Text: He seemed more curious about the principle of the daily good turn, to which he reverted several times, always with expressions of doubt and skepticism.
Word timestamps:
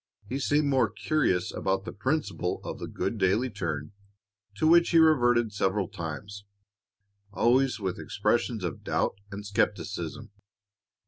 He 0.27 0.39
seemed 0.39 0.67
more 0.67 0.89
curious 0.89 1.53
about 1.53 1.85
the 1.85 1.91
principle 1.91 2.59
of 2.63 2.79
the 2.79 2.87
daily 2.87 3.49
good 3.49 3.55
turn, 3.55 3.91
to 4.55 4.65
which 4.67 4.89
he 4.89 4.97
reverted 4.97 5.53
several 5.53 5.87
times, 5.87 6.43
always 7.31 7.79
with 7.79 7.99
expressions 7.99 8.63
of 8.63 8.83
doubt 8.83 9.13
and 9.31 9.45
skepticism. 9.45 10.31